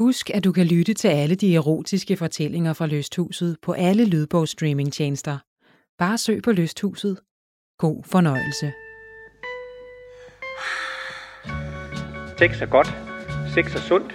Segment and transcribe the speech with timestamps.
[0.00, 5.38] Husk, at du kan lytte til alle de erotiske fortællinger fra Lysthuset på alle lydbogsstreamingtjenester.
[5.98, 7.18] Bare søg på Lysthuset.
[7.78, 8.72] God fornøjelse.
[12.38, 12.86] Sex er godt.
[13.54, 14.12] Sex er sundt.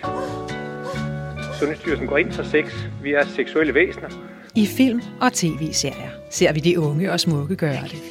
[1.60, 2.66] Sundhedsstyrelsen går ind for sex.
[3.04, 4.10] Vi er seksuelle væsener.
[4.56, 8.02] I film og tv-serier ser vi de unge og smukke gøre det.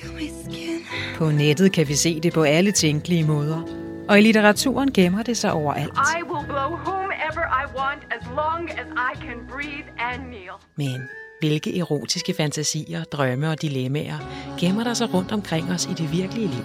[1.17, 3.63] På nettet kan vi se det på alle tænkelige måder.
[4.09, 5.93] Og i litteraturen gemmer det sig overalt.
[5.93, 6.95] I will blow
[7.35, 10.55] whomever I want as long as I can breathe and kneel.
[10.77, 11.09] Men
[11.41, 14.19] hvilke erotiske fantasier, drømme og dilemmaer
[14.61, 16.65] gemmer der sig rundt omkring os i det virkelige liv?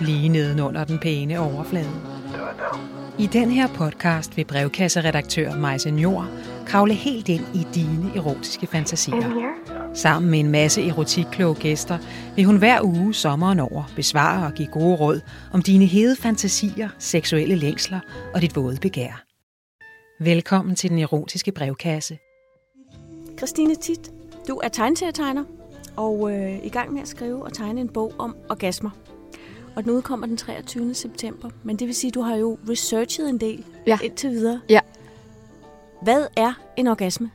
[0.00, 1.90] Lige nedenunder den pæne overflade.
[3.18, 6.26] I den her podcast vil brevkasseredaktør Majse Njord
[6.66, 9.52] kravle helt ind i dine erotiske fantasier.
[9.94, 11.98] Sammen med en masse erotikkloge gæster
[12.36, 15.20] vil hun hver uge sommeren over besvare og give gode råd
[15.52, 18.00] om dine hede fantasier, seksuelle længsler
[18.34, 19.27] og dit våde begær.
[20.20, 22.18] Velkommen til den erotiske brevkasse.
[23.38, 24.12] Christine Tit,
[24.48, 25.44] du er tegneserietegner
[25.96, 28.90] og øh, i gang med at skrive og tegne en bog om orgasmer.
[29.76, 30.94] Og den udkommer den 23.
[30.94, 31.50] september.
[31.64, 33.98] Men det vil sige, at du har jo researchet en del Ja.
[34.04, 34.60] indtil videre.
[34.68, 34.80] Ja.
[36.02, 37.30] Hvad er en orgasme?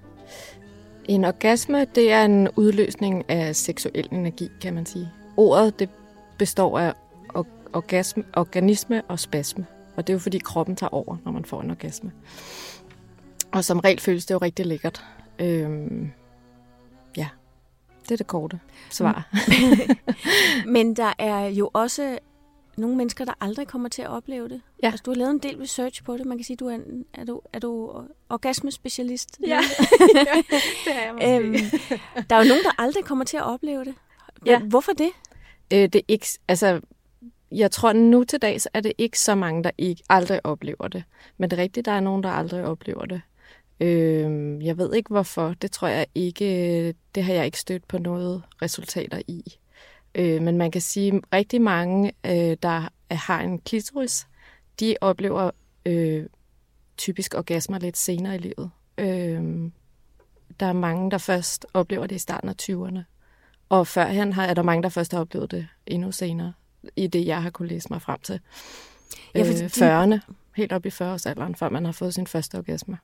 [1.06, 5.10] En orgasme, det er en udløsning af seksuel energi, kan man sige.
[5.38, 5.90] Ordet, det
[6.38, 6.94] består af
[7.36, 9.66] or- orgasme, organisme og spasme.
[9.98, 12.12] Og det er jo fordi kroppen tager over, når man får en orgasme.
[13.54, 15.06] Og som regel føles det jo rigtig lækkert.
[15.40, 16.12] Øhm,
[17.18, 17.28] ja,
[18.04, 18.60] det er det korte
[18.90, 19.30] svar.
[20.76, 22.20] Men der er jo også
[22.78, 24.62] nogle mennesker, der aldrig kommer til at opleve det.
[24.84, 24.88] Ja.
[24.88, 26.26] Altså, du har lavet en del research på det.
[26.26, 29.40] Man kan sige, du er, en, er, du, er du orgasmespecialist?
[29.48, 29.60] Ja.
[30.86, 31.54] det er jeg øhm,
[32.30, 33.96] der er jo nogen, der aldrig kommer til at opleve det.
[34.46, 34.60] Ja.
[34.60, 35.10] Hvorfor det?
[35.74, 36.82] Øh, det er ikke, altså,
[37.52, 41.04] jeg tror nu til dags er det ikke så mange, der ikke aldrig oplever det.
[41.38, 43.22] Men det er rigtigt, der er nogen, der aldrig oplever det.
[43.80, 45.54] Øh, jeg ved ikke hvorfor.
[45.62, 49.58] Det tror jeg ikke, det har jeg ikke stødt på noget resultater i.
[50.16, 54.28] Øh, men man kan sige, at rigtig mange, øh, der har en klitoris,
[54.80, 55.52] de oplever
[55.86, 56.26] øh,
[56.98, 58.72] typisk orgasmer lidt senere i livet.
[58.98, 59.72] Øh,
[60.60, 63.00] der er mange, der først oplever det i starten af 20'erne.
[63.70, 66.54] Og førhen har, er der mange, der først har oplevet det endnu senere,
[66.96, 68.40] i det, jeg har kunne læse mig frem til.
[69.36, 70.20] Ja, Ja, øh, din- 40'erne,
[70.56, 72.98] helt op i 40-årsalderen, før man har fået sin første orgasme.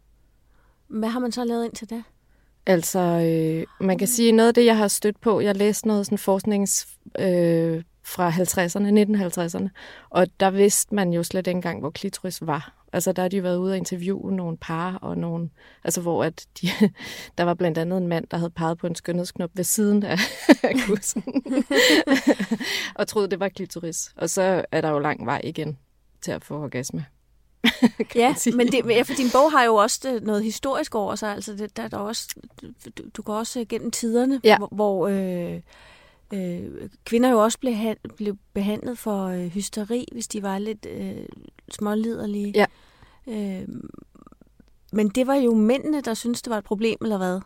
[0.90, 2.02] Hvad har man så lavet indtil da?
[2.66, 6.06] Altså, øh, man kan sige, noget af det, jeg har stødt på, jeg læste noget
[6.06, 6.88] sådan forsknings
[7.20, 9.70] øh, fra 50'erne, 1950'erne,
[10.10, 12.76] og der vidste man jo slet ikke engang, hvor klitoris var.
[12.94, 15.50] Altså, der har de været ude og interviewe nogle par, og nogle,
[15.84, 16.68] altså, hvor at de,
[17.38, 20.20] der var blandt andet en mand, der havde peget på en skønhedsknop ved siden af,
[20.86, 21.24] kussen,
[23.00, 24.12] og troede, det var klitoris.
[24.16, 25.78] Og så er der jo lang vej igen
[26.22, 27.06] til at få orgasme.
[28.16, 31.34] Ja, men det, ja, for din bog har jo også noget historisk over sig.
[31.36, 32.36] Altså, det, der er der også,
[32.98, 34.58] du, du går også gennem tiderne, Ja.
[34.58, 35.62] hvor, hvor øh,
[36.34, 40.86] øh, kvinder jo også blev, han, blev behandlet for øh, hysteri, hvis de var lidt
[40.90, 41.26] øh,
[41.72, 42.54] småliderlige.
[42.56, 42.66] Ja.
[43.28, 43.68] Øh,
[44.94, 47.40] men det var jo mændene, der syntes, det var et problem, eller hvad?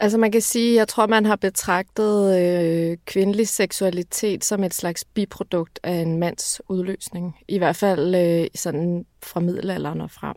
[0.00, 5.04] Altså man kan sige, jeg tror, man har betragtet øh, kvindelig seksualitet som et slags
[5.04, 7.36] biprodukt af en mands udløsning.
[7.48, 10.36] I hvert fald øh, sådan fra middelalderen og frem.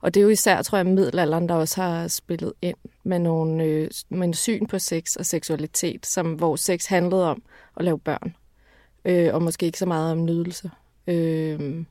[0.00, 3.64] Og det er jo især, tror jeg, middelalderen, der også har spillet ind med, nogle,
[3.64, 7.42] øh, med en syn på sex og seksualitet, som, hvor sex handlede om
[7.76, 8.36] at lave børn.
[9.04, 10.70] Øh, og måske ikke så meget om nydelse.
[11.06, 11.84] Øh,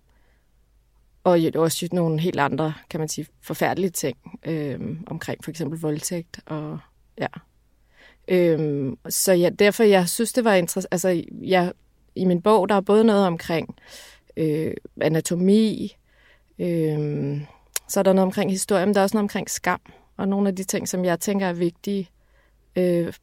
[1.24, 5.80] og jo også nogle helt andre, kan man sige, forfærdelige ting øh, omkring for eksempel
[5.80, 6.80] voldtægt og
[7.20, 7.28] ja.
[8.28, 10.94] Øhm, så ja, derfor jeg synes, det var interessant.
[10.94, 11.74] Altså, jeg,
[12.16, 13.76] i min bog, der er både noget omkring
[14.38, 15.96] øh, anatomi,
[16.60, 17.42] øh,
[17.90, 19.82] så er der noget omkring historie, men der er også noget omkring skam,
[20.18, 22.10] og nogle af de ting, som jeg tænker er vigtige,
[22.76, 23.14] øh,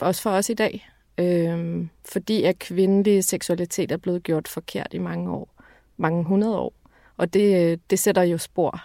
[0.00, 0.88] også for os i dag.
[1.18, 5.62] Øh, fordi at kvindelig seksualitet er blevet gjort forkert i mange år,
[5.96, 6.74] mange hundrede år.
[7.16, 8.84] Og det, det sætter jo spor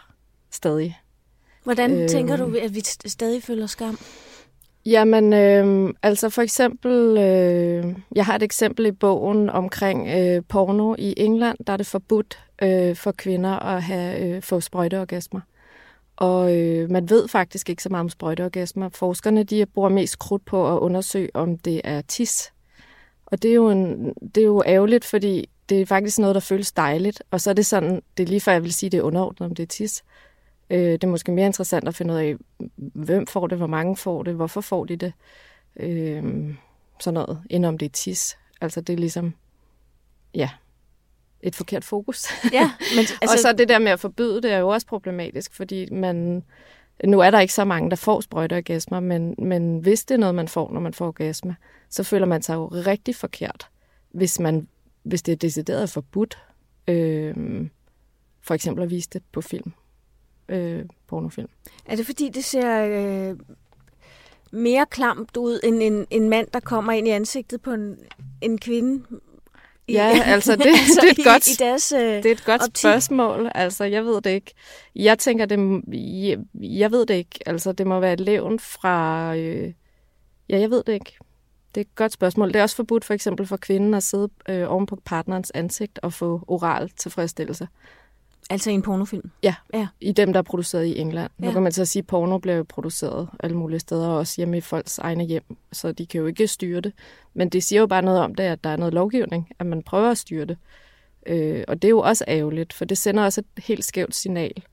[0.51, 1.00] stadig.
[1.63, 2.01] Hvordan Øhm.
[2.01, 4.00] øh, tænker du, at vi st- stadig føler skam?
[4.88, 10.95] Jamen, øh, altså for eksempel, øh, jeg har et eksempel i bogen omkring øh, porno
[10.98, 15.42] i England, der er det forbudt øh, for kvinder at have øh, få sprøjteorgasmer.
[16.16, 18.89] Og øh, man ved faktisk ikke så meget om sprøjteorgasmer.
[18.89, 22.54] Forskerne de bruger mest krudt på at undersøge, om det er tis.
[23.25, 26.42] Og det er jo, en, det er jo ærgerligt, fordi det er faktisk noget, der
[26.42, 27.24] føles dejligt.
[27.31, 29.50] Og så er det sådan, det er lige før jeg vil sige, det er underordnet,
[29.50, 30.04] om det er tis.
[30.69, 32.35] Øh, det er måske mere interessant at finde ud af,
[32.75, 35.13] hvem får det, hvor mange får det, hvorfor får de det.
[35.79, 36.55] Øh,
[36.99, 38.37] sådan noget, end om det er tis.
[38.61, 39.33] Altså det er ligesom,
[40.33, 40.49] ja.
[41.41, 42.25] et forkert fokus.
[42.53, 43.33] Ja, men altså...
[43.33, 46.43] Og så det der med at forbyde det er jo også problematisk, fordi man,
[47.03, 50.35] nu er der ikke så mange, der får sprøjteorgasmer, men, men hvis det er noget,
[50.35, 51.55] man får, når man får orgasme,
[51.89, 53.67] så føler man sig jo rigtig forkert,
[54.11, 54.67] hvis, man,
[55.03, 56.37] hvis det er decideret forbudt.
[56.87, 57.67] Øh,
[58.41, 59.73] for eksempel at vise det på film.
[60.49, 61.49] Øh, pornofilm.
[61.85, 63.38] Er det fordi, det ser øh,
[64.51, 67.97] mere klamt ud end en, en mand, der kommer ind i ansigtet på en,
[68.41, 69.03] en kvinde
[69.89, 72.45] Ja, altså det, altså det er et godt, i, i deres, øh, det er et
[72.45, 72.77] godt optik.
[72.77, 73.51] spørgsmål.
[73.55, 74.53] Altså, jeg ved det ikke.
[74.95, 77.39] Jeg tænker, det, jeg, jeg ved det ikke.
[77.45, 79.35] Altså, det må være et levn fra...
[79.35, 79.73] Øh,
[80.50, 81.17] ja, jeg ved det ikke.
[81.75, 82.47] Det er et godt spørgsmål.
[82.47, 86.00] Det er også forbudt for eksempel for kvinden at sidde øh, oven på partnerens ansigt
[86.03, 87.67] og få oral tilfredsstillelse.
[88.49, 89.31] Altså i en pornofilm?
[89.44, 89.88] Ja, ja.
[90.01, 91.31] i dem, der er produceret i England.
[91.39, 91.45] Ja.
[91.45, 94.61] Nu kan man så sige, at porno bliver produceret alle mulige steder, også hjemme i
[94.61, 96.94] folks egne hjem, så de kan jo ikke styre det.
[97.33, 99.81] Men det siger jo bare noget om det, at der er noget lovgivning, at man
[99.81, 100.57] prøver at styre det.
[101.25, 104.63] Øh, og det er jo også ærgerligt, for det sender også et helt skævt signal,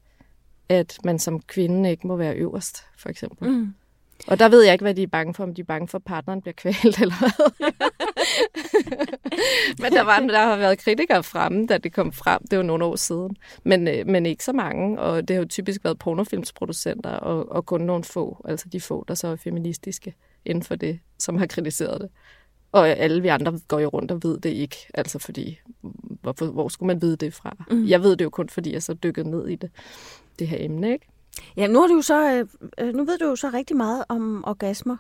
[0.69, 3.49] at man som kvinde ikke må være øverst, for eksempel.
[3.49, 3.75] Mm.
[4.27, 5.99] Og der ved jeg ikke, hvad de er bange for, om de er bange for,
[5.99, 7.51] at partneren bliver kvalt eller hvad.
[9.79, 12.41] men der, var, der har været kritikere fremme, da det kom frem.
[12.51, 13.37] Det var nogle år siden.
[13.65, 17.67] Men, øh, men ikke så mange, og det har jo typisk været pornofilmsproducenter, og, og
[17.67, 20.15] kun nogle få, altså de få, der så er feministiske
[20.45, 22.11] inden for det, som har kritiseret det.
[22.73, 25.59] Og alle vi andre går jo rundt og ved det ikke, altså fordi,
[26.23, 27.65] hvor, hvor skulle man vide det fra?
[27.71, 27.87] Mm.
[27.87, 29.71] Jeg ved det jo kun, fordi jeg så dykkede ned i det,
[30.39, 31.07] det her emne, ikke?
[31.57, 32.47] Ja, nu, har du så, øh,
[32.79, 34.97] øh, nu ved du jo så rigtig meget om orgasmer.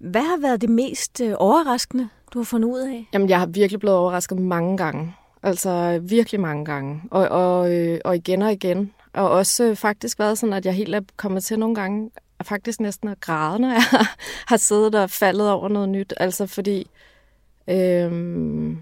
[0.00, 3.08] Hvad har været det mest øh, overraskende, du har fundet ud af?
[3.12, 5.14] Jamen, jeg har virkelig blevet overrasket mange gange.
[5.42, 7.02] Altså virkelig mange gange.
[7.10, 8.92] Og, og, øh, og igen og igen.
[9.12, 12.10] Og også øh, faktisk været sådan, at jeg helt er kommet til nogle gange
[12.42, 13.82] faktisk næsten at græde, når jeg
[14.50, 16.14] har siddet og faldet over noget nyt.
[16.16, 16.86] Altså fordi...
[17.70, 18.76] Øh,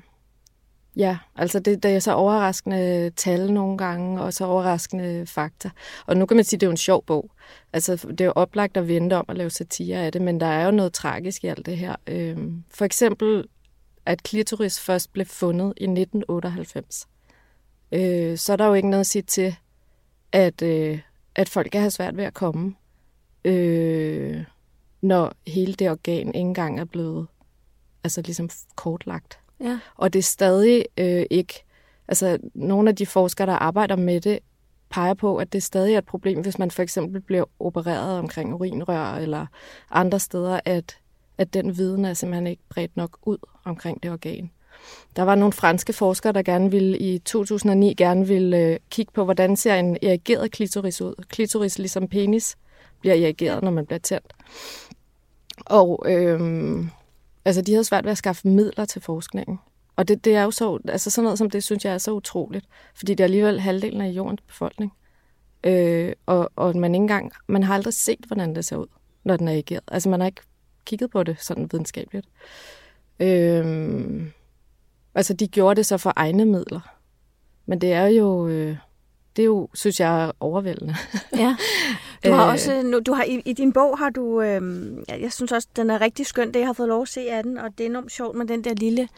[0.97, 5.71] Ja, altså det, det er så overraskende tal nogle gange, og så overraskende fakta.
[6.07, 7.31] Og nu kan man sige, at det er jo en sjov bog.
[7.73, 10.47] Altså det er jo oplagt at vente om at lave satire af det, men der
[10.47, 11.97] er jo noget tragisk i alt det her.
[12.07, 13.45] Øhm, for eksempel,
[14.07, 17.07] at klitoris først blev fundet i 1998.
[17.93, 19.57] Øh, så er der jo ikke noget at sige til,
[20.33, 21.01] at, øh,
[21.35, 22.75] at folk kan have svært ved at komme,
[23.45, 24.45] øh,
[25.03, 27.27] når hele det organ ikke engang er blevet
[28.05, 29.39] altså ligesom kortlagt.
[29.61, 29.79] Ja.
[29.95, 31.65] Og det er stadig øh, ikke...
[32.09, 34.39] Altså, nogle af de forskere, der arbejder med det,
[34.91, 38.55] peger på, at det stadig er et problem, hvis man for eksempel bliver opereret omkring
[38.55, 39.47] urinrør eller
[39.91, 40.99] andre steder, at,
[41.39, 44.51] at den viden er simpelthen ikke bredt nok ud omkring det organ.
[45.17, 49.25] Der var nogle franske forskere, der gerne ville i 2009 gerne ville øh, kigge på,
[49.25, 51.25] hvordan ser en erigeret klitoris ud.
[51.29, 52.57] Klitoris, ligesom penis,
[53.01, 54.33] bliver erigeret, når man bliver tændt.
[55.67, 56.41] Og øh,
[57.45, 59.59] Altså, de havde svært ved at skaffe midler til forskningen.
[59.97, 62.13] Og det, det er jo så, altså sådan noget som det, synes jeg er så
[62.13, 62.67] utroligt.
[62.95, 64.93] Fordi det er alligevel halvdelen af jordens befolkning.
[65.65, 68.87] Øh, og, og man ikke engang, man har aldrig set, hvordan det ser ud,
[69.25, 69.85] når den er ageret.
[69.89, 70.43] Altså, man har ikke
[70.85, 72.27] kigget på det sådan videnskabeligt.
[73.21, 74.23] Øh,
[75.15, 76.81] altså, de gjorde det så for egne midler.
[77.67, 78.77] Men det er jo, øh,
[79.37, 80.97] det er jo, synes jeg, overvældende.
[81.37, 81.57] Ja.
[82.25, 82.53] Du har øh.
[82.53, 84.63] også, du har, i, i din bog har du, øh,
[85.09, 87.43] jeg synes også, den er rigtig skøn, det jeg har fået lov at se af
[87.43, 89.09] den, og det er enormt sjovt med den der lille,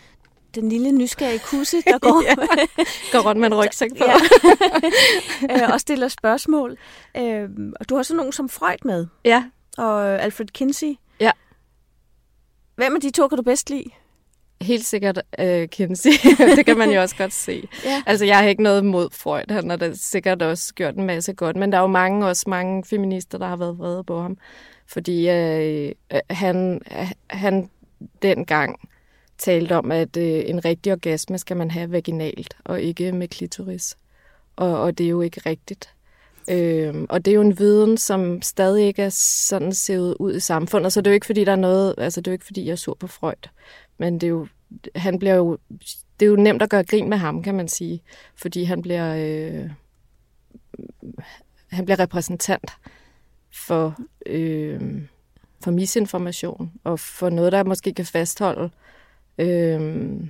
[0.54, 2.34] den lille nysgerrige kusse, der går, ja,
[3.12, 4.04] går rundt med en rygsæk på.
[4.04, 5.64] ja.
[5.64, 6.76] øh, og stiller spørgsmål.
[7.16, 7.48] Øh,
[7.80, 9.06] og du har sådan nogen som Freud med.
[9.24, 9.44] Ja.
[9.78, 10.94] Og Alfred Kinsey.
[11.20, 11.30] Ja.
[12.76, 13.90] Hvem af de to kan du bedst lide?
[14.60, 16.10] Helt sikkert uh, Kinsey.
[16.56, 17.68] det kan man jo også godt se.
[17.84, 18.02] ja.
[18.06, 19.50] Altså, jeg har ikke noget mod Freud.
[19.50, 21.56] Han har da sikkert også gjort en masse godt.
[21.56, 24.38] Men der er jo mange, også mange feminister, der har været vrede på ham.
[24.86, 25.92] Fordi uh,
[26.30, 26.80] han,
[27.30, 27.70] han
[28.22, 28.88] dengang
[29.38, 33.96] talte om, at uh, en rigtig orgasme skal man have vaginalt, og ikke med klitoris.
[34.56, 35.90] Og, og det er jo ikke rigtigt.
[36.50, 39.08] Øhm, og det er jo en viden, som stadig ikke er
[39.48, 42.20] sådan set ud i samfundet, så det er jo ikke, fordi der er noget, altså
[42.20, 43.48] det er jo ikke, fordi jeg er sur på Freud.
[43.99, 44.47] Men det er jo,
[44.95, 45.59] han bliver jo,
[46.21, 48.03] det er jo nemt at gøre grin med ham, kan man sige,
[48.37, 49.71] fordi han bliver, øh,
[51.71, 52.71] han bliver repræsentant
[53.53, 55.03] for, øh,
[55.65, 58.71] for misinformation, og for noget, der måske kan fastholde
[59.38, 60.21] øh,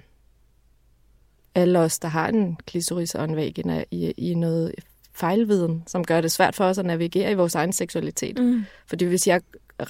[1.54, 4.74] alle os, der har en klitoris og en vagina i, i noget
[5.12, 8.38] fejlviden, som gør det svært for os at navigere i vores egen seksualitet.
[8.38, 8.64] Mm.
[8.86, 9.40] Fordi hvis jeg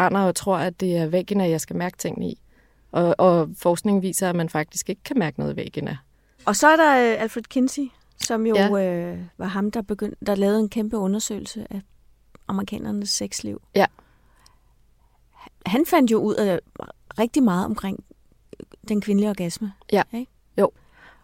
[0.00, 2.38] render og tror, at det er vagina, jeg skal mærke tingene i,
[2.92, 5.96] og, og forskningen viser, at man faktisk ikke kan mærke noget i vagina.
[6.44, 7.82] Og så er der øh, Alfred Kinsey,
[8.16, 8.86] som jo ja.
[8.86, 11.80] øh, var ham, der, begyndte, der lavede en kæmpe undersøgelse af
[12.48, 13.62] amerikanernes sexliv.
[13.74, 13.86] Ja.
[15.66, 16.58] Han fandt jo ud af
[17.18, 18.04] rigtig meget omkring
[18.88, 19.72] den kvindelige orgasme.
[19.92, 20.30] Ja, ikke?
[20.58, 20.70] jo.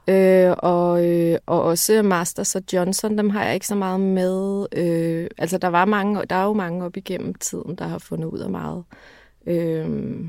[0.08, 4.66] Øh, og, øh, og også Masters og Johnson, dem har jeg ikke så meget med.
[4.76, 8.28] Øh, altså, der, var mange, der er jo mange op igennem tiden, der har fundet
[8.28, 8.84] ud af meget.
[9.46, 10.24] Øh,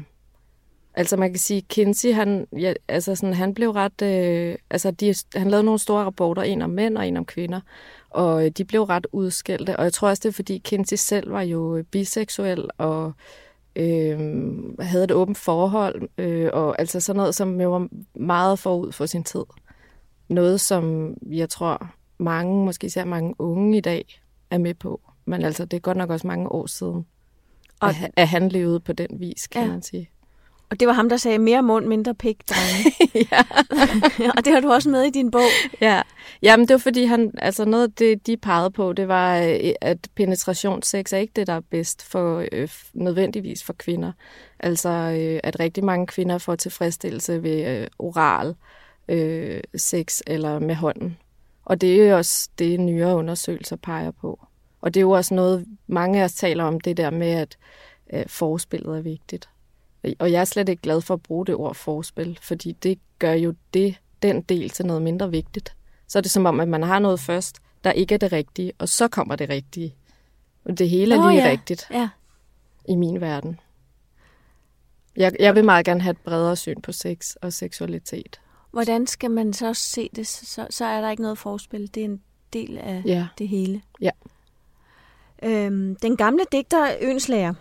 [0.94, 4.02] altså, man kan sige, Kinsey, han, ja, altså sådan, han blev ret...
[4.02, 7.62] Øh, altså, de, han lavede nogle store rapporter, en om mænd og en om kvinder,
[8.10, 9.78] og øh, de blev ret udskældte.
[9.78, 13.14] Og jeg tror også, det er, fordi Kinsey selv var jo biseksuel, og
[13.76, 14.20] øh,
[14.80, 19.06] havde et åbent forhold, øh, og altså sådan noget, som jo var meget forud for
[19.06, 19.44] sin tid.
[20.30, 25.02] Noget, som jeg tror mange, måske især mange unge i dag, er med på.
[25.26, 27.06] Men altså, det er godt nok også mange år siden,
[27.80, 29.68] og, at, at han levede på den vis, kan ja.
[29.68, 30.10] man sige.
[30.74, 32.96] Og det var ham, der sagde mere mund, mindre pik, drenge.
[33.32, 33.42] ja.
[34.38, 35.42] og det har du også med i din bog.
[35.82, 36.02] Ja.
[36.42, 39.74] Jamen, det var fordi, han, altså noget af det, de pegede på, det var, øh,
[39.82, 44.12] at penetrationssex er ikke det, der er bedst for øh, nødvendigvis for kvinder.
[44.60, 48.56] Altså, øh, at rigtig mange kvinder får tilfredsstillelse ved øh, oral
[49.08, 51.18] øh, sex eller med hånden.
[51.66, 54.40] Og det er jo også det, nyere undersøgelser peger på.
[54.82, 57.58] Og det er jo også noget, mange af os taler om, det der med, at
[58.14, 59.50] øh, forspillet er vigtigt.
[60.20, 63.34] Og jeg er slet ikke glad for at bruge det ord forspil, fordi det gør
[63.34, 65.76] jo det, den del til noget mindre vigtigt.
[66.08, 68.74] Så er det som om, at man har noget først, der ikke er det rigtige,
[68.78, 69.96] og så kommer det rigtige.
[70.78, 71.52] Det hele er lige ja.
[71.52, 72.10] rigtigt ja.
[72.90, 73.60] i min verden.
[75.16, 78.42] Jeg, jeg vil meget gerne have et bredere syn på sex og seksualitet.
[78.72, 80.28] Hvordan skal man så se det?
[80.28, 81.96] Så, så er der ikke noget forspil.
[81.96, 82.22] Det er en
[82.54, 83.28] del af ja.
[83.38, 83.82] det hele.
[84.02, 84.12] Ja.
[85.44, 87.54] Øhm, den gamle digter Ønslæger,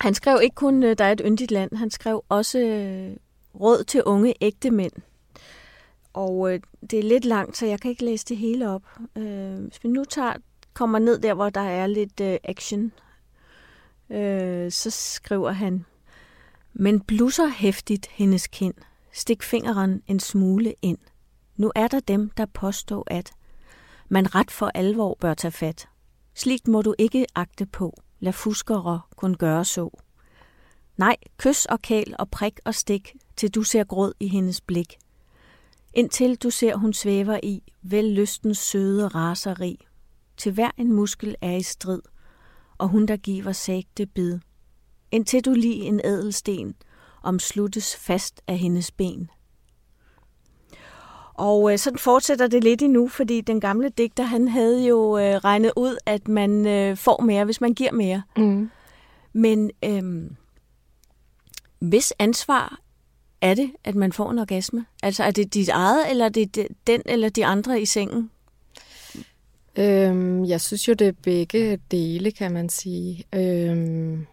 [0.00, 3.16] han skrev ikke kun, øh, der er et yndigt land, han skrev også øh,
[3.60, 4.92] råd til unge ægte mænd.
[6.12, 8.82] Og øh, det er lidt langt, så jeg kan ikke læse det hele op.
[9.16, 10.32] Øh, hvis vi nu tager,
[10.74, 12.92] kommer ned der, hvor der er lidt øh, action,
[14.10, 15.84] øh, så skriver han,
[16.72, 18.74] men blusser hæftigt hendes kind.
[19.12, 20.98] Stik fingeren en smule ind.
[21.56, 23.32] Nu er der dem, der påstår, at
[24.08, 25.88] man ret for alvor bør tage fat.
[26.34, 27.94] Sligt må du ikke agte på.
[28.20, 29.90] Lad fuskere kun gøre så.
[30.96, 34.96] Nej, kys og kæl og prik og stik, til du ser gråd i hendes blik.
[35.94, 39.86] Indtil du ser, hun svæver i, vel lystens søde raseri.
[40.36, 42.02] Til hver en muskel er i strid,
[42.78, 44.38] og hun der giver sagte bid.
[45.10, 46.74] Indtil du lige en ædelsten,
[47.22, 49.30] omsluttes fast af hendes ben.
[51.38, 55.34] Og øh, sådan fortsætter det lidt endnu, fordi den gamle digter, han havde jo øh,
[55.34, 58.22] regnet ud, at man øh, får mere, hvis man giver mere.
[58.36, 58.70] Mm.
[59.32, 60.30] Men øh,
[61.78, 62.80] hvis ansvar
[63.40, 64.86] er det, at man får en orgasme?
[65.02, 68.30] Altså er det dit eget, eller er det den eller de andre i sengen?
[69.76, 73.24] Øhm, jeg synes jo, det er begge dele, kan man sige.
[73.34, 74.26] Øhm,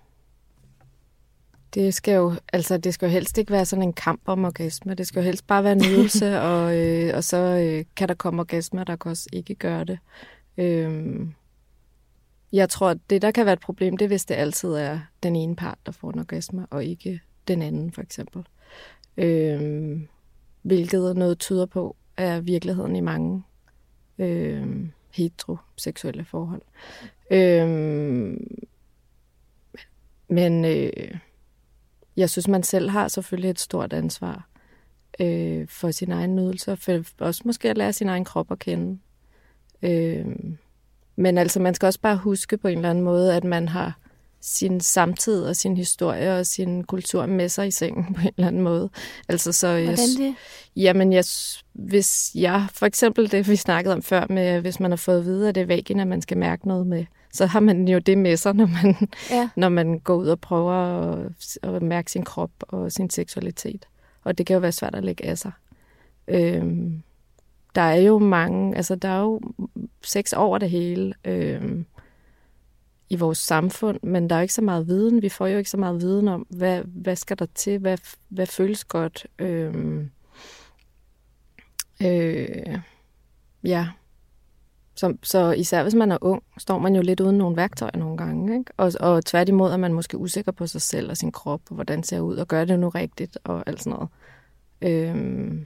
[1.75, 4.93] det skal jo, altså, det skal jo helst ikke være sådan en kamp om orgasme.
[4.93, 8.13] Det skal jo helst bare være en nydelse, og, øh, og så øh, kan der
[8.13, 9.99] komme orgasmer, der kan også ikke gøre det.
[10.57, 11.33] Øhm,
[12.51, 14.99] jeg tror, at det, der kan være et problem, det er, hvis det altid er
[15.23, 18.45] den ene part, der får en orgasme, og ikke den anden, for eksempel.
[19.17, 20.07] Øhm,
[20.61, 23.43] hvilket noget tyder på, er virkeligheden i mange
[24.17, 26.61] øhm, heteroseksuelle forhold.
[27.31, 28.57] Øhm,
[30.27, 31.17] men øh,
[32.17, 34.47] jeg synes, man selv har selvfølgelig et stort ansvar
[35.19, 38.99] øh, for sin egen nydelse, for også måske at lære sin egen krop at kende.
[39.81, 40.25] Øh,
[41.15, 43.99] men altså, man skal også bare huske på en eller anden måde, at man har
[44.41, 48.47] sin samtid og sin historie og sin kultur med sig i sengen på en eller
[48.47, 48.89] anden måde.
[49.29, 50.35] Altså, så jeg, Hvordan det?
[50.75, 51.23] Jamen, jeg,
[51.73, 55.25] hvis jeg, for eksempel det, vi snakkede om før, med hvis man har fået at
[55.25, 58.17] vide, at det er vagina, man skal mærke noget med, så har man jo det
[58.17, 59.49] med sig, når man, ja.
[59.55, 63.87] når man går ud og prøver at, at mærke sin krop og sin seksualitet.
[64.23, 65.51] Og det kan jo være svært at lægge af sig.
[66.27, 67.01] Øhm,
[67.75, 69.41] der er jo mange, altså der er jo
[70.03, 71.85] sex over det hele øhm,
[73.09, 75.21] i vores samfund, men der er ikke så meget viden.
[75.21, 77.97] Vi får jo ikke så meget viden om, hvad, hvad skal der til, hvad,
[78.29, 79.27] hvad føles godt.
[79.39, 80.09] Øhm,
[82.01, 82.79] øh,
[83.63, 83.87] ja,
[84.95, 88.17] så, så især hvis man er ung, står man jo lidt uden nogle værktøjer nogle
[88.17, 88.57] gange.
[88.59, 88.71] Ikke?
[88.77, 92.03] Og, og tværtimod er man måske usikker på sig selv og sin krop, og hvordan
[92.03, 94.09] ser ud, og gør det nu rigtigt, og alt sådan noget.
[94.81, 95.65] Øhm,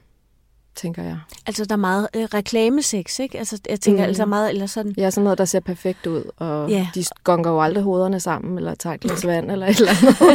[0.79, 1.19] tænker jeg.
[1.45, 3.37] Altså, der er meget øh, reklamesex, ikke?
[3.37, 4.07] Altså, jeg tænker mm.
[4.07, 4.93] altså meget, eller sådan...
[4.97, 6.87] Ja, sådan noget, der ser perfekt ud, og ja.
[6.95, 10.19] de gonger jo aldrig hovederne sammen, eller tager et glas vand, eller et eller andet.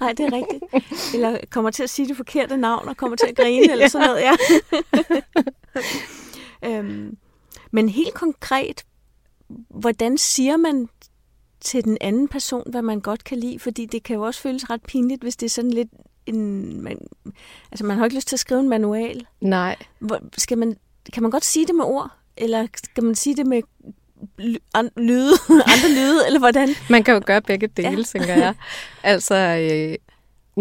[0.00, 0.64] Nej, det er rigtigt.
[1.14, 3.72] Eller kommer til at sige det forkerte navn, og kommer til at grine, ja.
[3.72, 4.36] eller sådan noget, ja.
[6.78, 7.16] øhm,
[7.70, 8.84] men helt konkret,
[9.68, 10.88] hvordan siger man
[11.60, 13.58] til den anden person, hvad man godt kan lide?
[13.58, 15.88] Fordi det kan jo også føles ret pinligt, hvis det er sådan lidt
[16.34, 16.82] en...
[16.82, 16.98] Man,
[17.72, 19.26] altså, man har ikke lyst til at skrive en manual.
[19.40, 19.76] Nej.
[19.98, 20.76] Hvor, skal man,
[21.12, 22.10] kan man godt sige det med ord?
[22.36, 23.62] Eller skal man sige det med
[24.96, 25.32] lyde,
[25.72, 26.68] andre lyde, eller hvordan?
[26.90, 28.02] Man kan jo gøre begge dele, ja.
[28.02, 28.54] tænker jeg.
[29.02, 29.96] Altså, øh,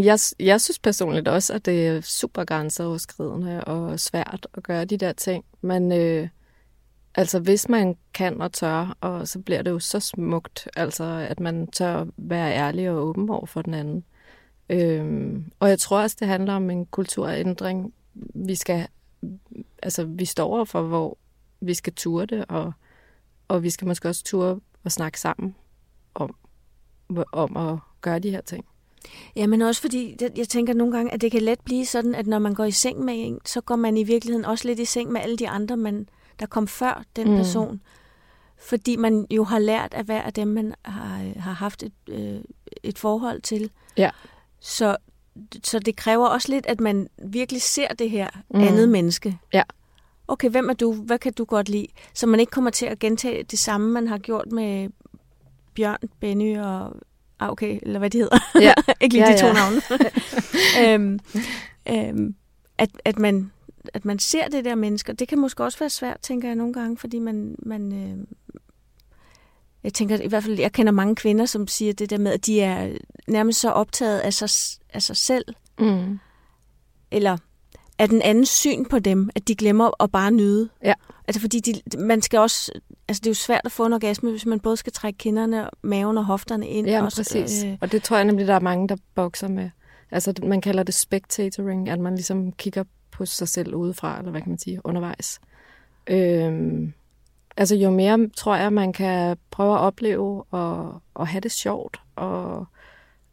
[0.05, 4.97] jeg, jeg synes personligt også, at det er super grænseoverskridende og svært at gøre de
[4.97, 5.45] der ting.
[5.61, 6.27] Men øh,
[7.15, 11.39] altså, hvis man kan og tør, og så bliver det jo så smukt, altså, at
[11.39, 14.03] man tør være ærlig og åben over for den anden.
[14.69, 17.93] Øhm, og jeg tror også, det handler om en kulturændring.
[18.33, 18.87] Vi skal,
[19.83, 21.17] altså, vi står for, hvor
[21.61, 22.73] vi skal ture det, og,
[23.47, 25.55] og vi skal måske også ture og snakke sammen
[26.15, 26.35] om,
[27.31, 28.65] om at gøre de her ting.
[29.35, 32.27] Ja, men også fordi, jeg tænker nogle gange, at det kan let blive sådan, at
[32.27, 34.85] når man går i seng med en, så går man i virkeligheden også lidt i
[34.85, 36.09] seng med alle de andre, man,
[36.39, 37.37] der kom før den mm.
[37.37, 37.81] person.
[38.57, 42.41] Fordi man jo har lært af hver af dem, man har, har haft et, øh,
[42.83, 43.71] et forhold til.
[43.97, 44.09] Ja.
[44.61, 44.97] Så,
[45.63, 48.61] så det kræver også lidt, at man virkelig ser det her mm.
[48.61, 49.37] andet menneske.
[49.53, 49.63] Ja.
[50.27, 50.93] Okay, hvem er du?
[50.93, 51.87] Hvad kan du godt lide?
[52.13, 54.89] Så man ikke kommer til at gentage det samme, man har gjort med
[55.75, 56.95] Bjørn, Benny og
[57.39, 58.39] Ah, okay, eller hvad de hedder.
[58.61, 58.73] Ja.
[59.01, 59.53] ikke lige ja, de to ja.
[59.53, 59.81] navne.
[60.93, 61.19] øhm,
[61.89, 62.35] øhm,
[62.77, 63.51] at, at, man,
[63.93, 66.73] at man ser det der mennesker, det kan måske også være svært, tænker jeg nogle
[66.73, 68.25] gange, fordi man, man øh,
[69.83, 72.45] jeg tænker i hvert fald, jeg kender mange kvinder, som siger det der med, at
[72.45, 74.49] de er nærmest så optaget af sig,
[74.93, 75.45] af sig selv,
[75.79, 76.19] mm.
[77.11, 77.37] eller
[77.99, 80.69] af den anden syn på dem, at de glemmer at bare nyde.
[80.83, 80.93] Ja.
[81.27, 82.71] Altså fordi de, man skal også,
[83.07, 85.69] altså det er jo svært at få en orgasme, hvis man både skal trække kinderne,
[85.81, 86.87] maven og hofterne ind.
[86.87, 87.63] Ja, også, præcis.
[87.63, 87.77] Øh...
[87.81, 89.69] Og det tror jeg nemlig, der er mange, der bokser med.
[90.11, 94.41] Altså man kalder det spectatoring, at man ligesom kigger på sig selv udefra, eller hvad
[94.41, 95.39] kan man sige, undervejs.
[96.07, 96.93] Øhm,
[97.59, 102.01] altså jo mere tror jeg, man kan prøve at opleve og, og have det sjovt
[102.15, 102.65] og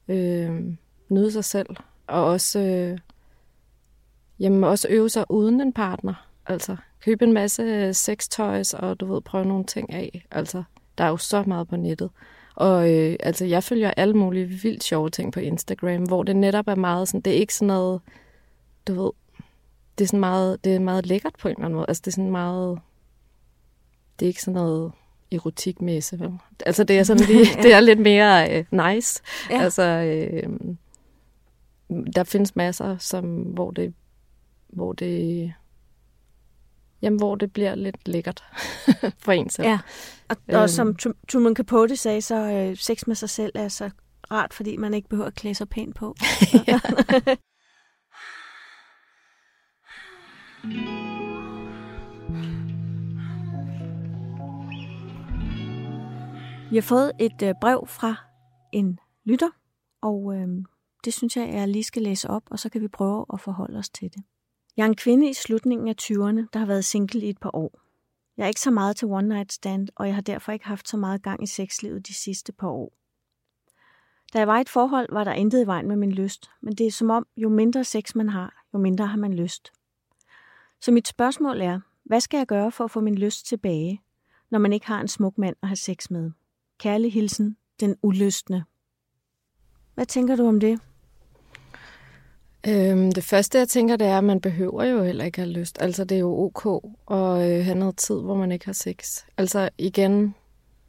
[0.09, 0.62] øh,
[1.09, 1.66] nyde sig selv.
[2.06, 2.99] Og også, øh,
[4.40, 6.28] jamen, også øve sig uden en partner.
[6.47, 10.26] Altså købe en masse sextoys og du ved, prøve nogle ting af.
[10.30, 10.62] Altså,
[10.99, 12.11] der er jo så meget på nettet.
[12.54, 16.68] Og øh, altså, jeg følger alle mulige vildt sjove ting på Instagram, hvor det netop
[16.68, 18.01] er meget sådan, det er ikke sådan noget,
[18.88, 19.11] du ved,
[19.98, 21.87] det er sådan meget, det er meget lækkert på en eller anden måde.
[21.88, 22.79] Altså, det er sådan meget,
[24.18, 24.92] det er ikke sådan noget
[25.33, 26.33] erotikmæsse, vel?
[26.66, 29.22] Altså, det er sådan lige, det er lidt mere øh, nice.
[29.50, 29.62] Ja.
[29.62, 30.50] Altså, øh,
[32.16, 33.94] der findes masser, som, hvor det,
[34.68, 35.52] hvor det
[37.02, 38.44] Jamen, hvor det bliver lidt lækkert
[39.24, 39.68] for en selv.
[39.68, 39.79] Ja,
[40.29, 40.68] og, og øhm.
[40.68, 40.96] som
[41.29, 43.90] Truman Capote sagde, så øh, sex med sig selv er så
[44.31, 46.14] rart, fordi man ikke behøver at klæde sig pænt på.
[56.70, 58.16] Vi har fået et øh, brev fra
[58.72, 59.50] en lytter,
[60.00, 60.48] og øh,
[61.05, 63.79] det synes jeg, jeg lige skal læse op, og så kan vi prøve at forholde
[63.79, 64.22] os til det.
[64.76, 67.57] Jeg er en kvinde i slutningen af 20'erne, der har været single i et par
[67.57, 67.81] år.
[68.37, 70.88] Jeg er ikke så meget til one night stand, og jeg har derfor ikke haft
[70.88, 72.92] så meget gang i sexlivet de sidste par år.
[74.33, 76.74] Da jeg var i et forhold, var der intet i vejen med min lyst, men
[76.74, 79.72] det er som om, jo mindre sex man har, jo mindre har man lyst.
[80.81, 84.02] Så mit spørgsmål er, hvad skal jeg gøre for at få min lyst tilbage,
[84.50, 86.31] når man ikke har en smuk mand at have sex med?
[86.79, 88.65] Kærlig hilsen, den uløstende.
[89.95, 90.81] Hvad tænker du om det?
[92.69, 95.79] Øhm, det første, jeg tænker, det er, at man behøver jo heller ikke have lyst.
[95.81, 99.25] Altså, det er jo ok at øh, have noget tid, hvor man ikke har sex.
[99.37, 100.35] Altså, igen,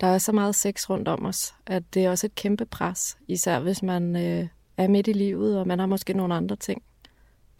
[0.02, 3.18] der er så meget sex rundt om os, at det er også et kæmpe pres.
[3.28, 4.48] Især hvis man øh,
[4.78, 6.84] er midt i livet, og man har måske nogle andre ting,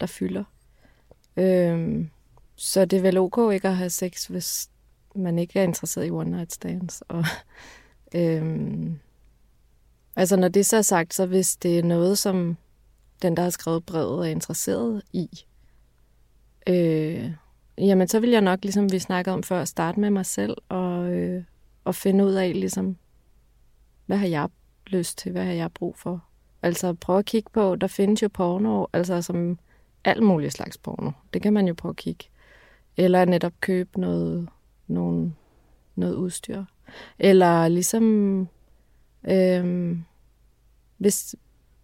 [0.00, 0.44] der fylder.
[1.36, 2.10] Øhm,
[2.56, 4.70] så det er vel ok ikke at have sex, hvis
[5.14, 7.02] man ikke er interesseret i one night stands.
[7.08, 7.24] Og,
[8.14, 8.98] øhm,
[10.16, 12.56] altså, når det så er sagt, så hvis det er noget, som
[13.22, 15.28] den, der har skrevet brevet, er interesseret i,
[16.66, 17.32] øh,
[17.78, 21.12] jamen så vil jeg nok, ligesom vi snakkede om før, starte med mig selv og,
[21.12, 21.44] øh,
[21.84, 22.96] og finde ud af, ligesom,
[24.06, 24.48] hvad har jeg
[24.86, 26.24] lyst til, hvad har jeg brug for.
[26.62, 29.58] Altså prøve at kigge på, der findes jo porno, altså som
[30.04, 31.10] alt muligt slags porno.
[31.32, 32.24] Det kan man jo prøve at kigge.
[32.96, 34.48] Eller netop købe noget,
[34.86, 35.36] nogen,
[35.96, 36.64] noget udstyr.
[37.18, 38.48] Eller ligesom,
[39.28, 39.96] øh,
[40.98, 41.34] hvis,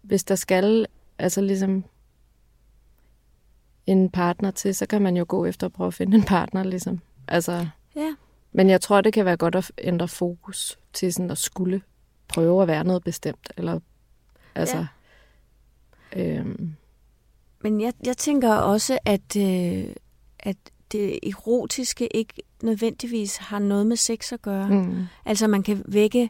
[0.01, 0.87] hvis der skal
[1.17, 1.83] altså ligesom
[3.85, 6.63] en partner til, så kan man jo gå efter at prøve at finde en partner,
[6.63, 6.99] ligesom.
[7.27, 8.15] Altså, ja.
[8.51, 11.81] Men jeg tror, det kan være godt at ændre fokus til sådan at skulle
[12.27, 13.79] prøve at være noget bestemt, eller
[14.55, 14.77] altså...
[14.77, 16.37] Ja.
[16.39, 16.75] Øhm.
[17.63, 19.95] Men jeg, jeg tænker også, at, øh,
[20.39, 20.57] at
[20.91, 24.69] det erotiske ikke nødvendigvis har noget med sex at gøre.
[24.69, 25.03] Mm.
[25.25, 26.29] Altså man kan vække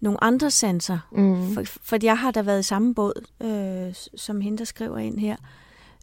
[0.00, 0.98] nogle andre sanser.
[1.12, 1.54] Mm.
[1.54, 5.18] For, fordi jeg har da været i samme båd, øh, som hende, der skriver ind
[5.18, 5.36] her.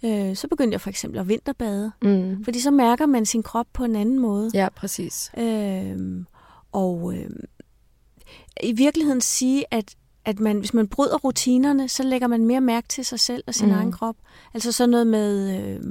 [0.05, 1.91] Øh, så begyndte jeg for eksempel at vinterbade.
[2.01, 2.43] Mm.
[2.43, 4.51] Fordi så mærker man sin krop på en anden måde.
[4.53, 5.31] Ja, præcis.
[5.37, 6.25] Øh,
[6.71, 7.29] og øh,
[8.63, 12.87] i virkeligheden sige, at, at man, hvis man bryder rutinerne, så lægger man mere mærke
[12.87, 13.73] til sig selv og sin mm.
[13.73, 14.15] egen krop.
[14.53, 15.81] Altså sådan noget med, øh,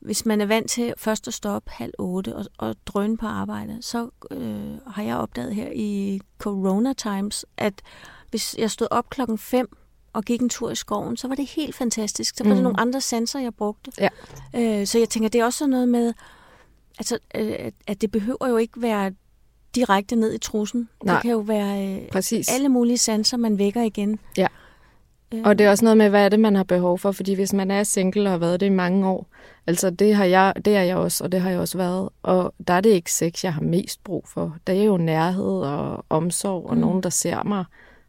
[0.00, 3.26] hvis man er vant til først at stå op halv otte og, og drøne på
[3.26, 7.82] arbejde, så øh, har jeg opdaget her i Corona Times, at
[8.30, 9.76] hvis jeg stod op klokken 5
[10.12, 12.36] og gik en tur i skoven, så var det helt fantastisk.
[12.36, 12.54] Så var mm.
[12.54, 13.92] Det nogle andre sanser, jeg brugte.
[13.98, 14.08] Ja.
[14.56, 16.12] Øh, så jeg tænker, det er også sådan noget med,
[16.98, 17.54] altså, øh,
[17.86, 19.12] at- det behøver jo ikke være
[19.74, 20.88] direkte ned i trussen.
[21.04, 21.14] Nej.
[21.14, 22.48] Det kan jo være øh, Præcis.
[22.48, 24.18] alle mulige sanser, man vækker igen.
[24.36, 24.46] Ja.
[25.44, 27.52] Og det er også noget med, hvad er det, man har behov for, fordi hvis
[27.52, 29.26] man er single og har været det i mange år,
[29.66, 32.54] altså det har jeg, det er jeg også, og det har jeg også været, og
[32.68, 34.56] der er det ikke sex, jeg har mest brug for.
[34.66, 36.80] Der er jo nærhed og omsorg, og Mm.
[36.80, 37.64] nogen, der ser mig,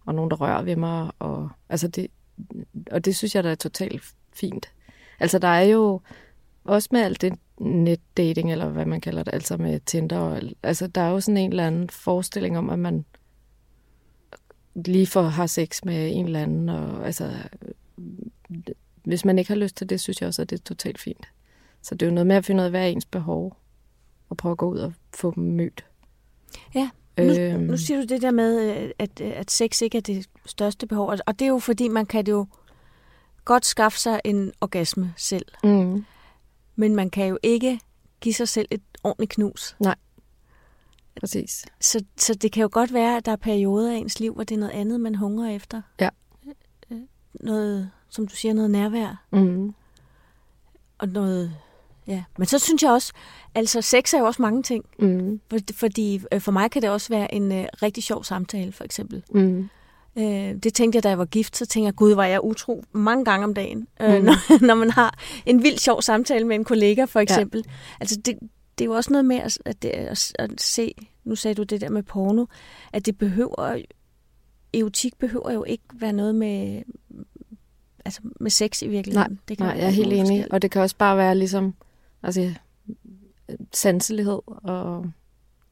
[0.06, 2.08] og nogen, der rører ved mig, og, altså det,
[2.92, 4.02] og det synes jeg, der er totalt
[4.34, 4.72] fint.
[5.20, 6.02] Altså der er jo
[6.66, 10.58] også med alt det netdating, eller hvad man kalder det, altså med Tinder, og, alt-
[10.64, 13.06] altså der er jo sådan en eller anden forestilling om, at man
[14.76, 17.32] lige for har sex med en eller anden, og altså,
[19.04, 21.28] hvis man ikke har lyst til det, synes jeg også, at det er totalt fint.
[21.82, 23.58] Så det er jo noget med at finde ud af, hvad er ens behov,
[24.30, 25.86] og prøve at gå ud og få dem mødt.
[26.76, 30.26] Ja, Nu, Øhm, nu siger du det der med, at, at sex ikke er det
[30.46, 32.46] største behov, og- det er jo fordi, man kan jo
[33.46, 36.06] godt skaffe sig en orgasme selv, mm,
[36.76, 37.80] men man kan jo ikke
[38.22, 39.76] give sig selv et ordentligt knus.
[41.20, 41.66] Præcis.
[41.82, 44.44] Så, så det kan jo godt være, at der er perioder af ens liv, hvor
[44.44, 45.82] det er noget andet, man hungrer efter.
[46.00, 46.10] Ja.
[47.34, 49.24] Noget, som du siger, noget nærvær.
[49.32, 49.74] Mm,
[50.98, 51.54] Og noget,
[52.08, 52.24] ja.
[52.38, 53.14] Men så synes jeg også,
[53.56, 54.86] altså sex er jo også mange ting.
[55.00, 58.72] mm, For- Fordi øh, for mig kan det også være en øh, rigtig sjov samtale,
[58.72, 59.24] for eksempel.
[59.34, 59.70] mm,
[60.18, 60.24] Øh,
[60.64, 63.26] det tænkte jeg, da jeg var gift, så tænkte jeg, gud, var jeg utro mange
[63.26, 63.88] gange om dagen.
[64.02, 64.24] Øh, Mm.
[64.26, 67.64] når, når man har en vild sjov samtale med en kollega, for eksempel.
[67.68, 67.72] Ja.
[68.00, 68.40] Altså, det,
[68.82, 71.82] det er jo også noget med at, at, at, at se, nu sagde du det
[71.82, 72.46] der med porno,
[72.94, 73.82] at det behøver,
[74.74, 76.84] erotik behøver jo ikke være noget med,
[78.06, 79.32] altså med sex i virkeligheden.
[79.32, 80.54] Nej, det kan Nej, jeg er helt enig.
[80.54, 81.76] Og det kan også bare være ligesom
[82.24, 82.54] altså,
[83.74, 85.12] sanselighed og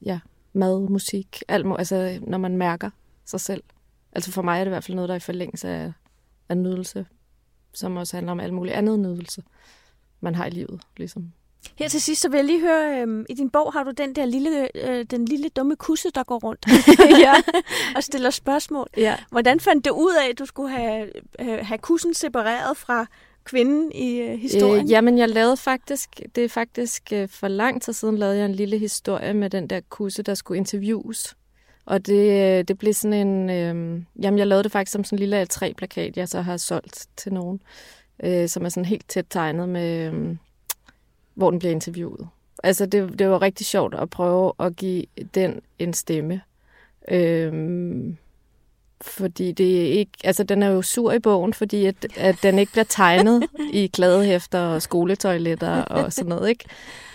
[0.05, 0.19] ja,
[0.53, 2.89] mad, musik, alt må, altså når man mærker
[3.25, 3.63] sig selv.
[4.11, 5.91] Altså for mig er det i hvert fald noget, der er i forlængelse af,
[6.49, 7.05] af nydelse,
[7.73, 9.43] som også handler om alt muligt andet nydelse,
[10.19, 10.81] man har i livet.
[10.97, 11.33] Ligesom.
[11.75, 14.15] Her til sidst, så vil jeg lige høre, øhm, i din bog har du den
[14.15, 16.65] der lille, øh, den lille dumme kusse, der går rundt
[17.25, 17.33] ja.
[17.95, 18.87] og stiller spørgsmål.
[18.97, 19.15] ja.
[19.31, 23.05] Hvordan fandt du ud af, at du skulle have, have, have kussen separeret fra
[23.43, 24.85] kvinden i øh, historien?
[24.85, 28.45] Øh, jamen, jeg lavede faktisk, det er faktisk øh, for lang tid siden, lavede jeg
[28.45, 31.35] en lille historie med den der kusse, der skulle interviews.
[31.85, 35.15] Og det, øh, det blev sådan en, øh, jamen jeg lavede det faktisk som sådan
[35.15, 37.61] en lille A3-plakat, jeg så har solgt til nogen,
[38.23, 40.35] øh, som er sådan helt tæt tegnet med, øh,
[41.39, 42.27] hvor den bliver interviewet.
[42.63, 46.41] Altså det, det var rigtig sjovt at prøve at give den en stemme.
[47.07, 47.53] Øh,
[49.01, 52.59] fordi det er ikke, altså den er jo sur i bogen, fordi at, at den
[52.59, 56.65] ikke bliver tegnet i kladehæfter og skoletoiletter og sådan noget, ikke?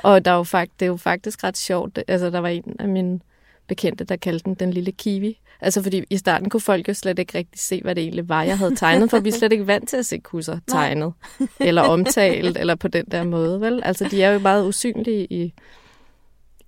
[0.02, 1.98] Og der er jo fakt, det er jo faktisk ret sjovt.
[2.08, 3.20] Altså der var en af mine
[3.66, 5.40] bekendte, der kaldte den den lille kiwi.
[5.60, 8.42] Altså fordi i starten kunne folk jo slet ikke rigtig se, hvad det egentlig var,
[8.42, 11.12] jeg havde tegnet, for vi er slet ikke vant til at se kusser tegnet,
[11.60, 13.82] eller omtalt, eller på den der måde, vel?
[13.84, 15.54] Altså de er jo meget usynlige i,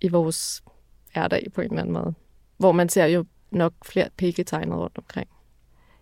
[0.01, 0.63] i vores
[1.13, 2.15] hverdag på en eller anden måde.
[2.59, 5.29] Hvor man ser jo nok flere pikke tegnet rundt omkring.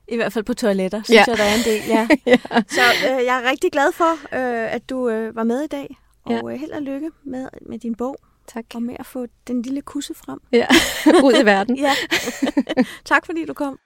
[0.08, 1.24] I hvert fald på toiletter, synes Ja.
[1.28, 1.82] jeg, der er en del.
[1.88, 2.08] Ja.
[2.32, 2.62] ja.
[2.68, 2.80] Så
[3.10, 5.96] øh, jeg er rigtig glad for, øh, at du øh, var med i dag.
[6.24, 6.40] Og Ja.
[6.52, 8.64] øh, held og lykke med, med din bog, Tak.
[8.74, 10.40] og med at få den lille kusse frem.
[10.52, 10.66] Ja.
[11.26, 11.76] Ud i verden.
[11.78, 11.92] Ja.
[13.04, 13.78] tak fordi du kom.